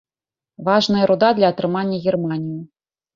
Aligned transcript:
Важная 0.69 1.05
руда 1.11 1.29
для 1.39 1.47
атрымання 1.53 1.97
германію. 2.07 2.57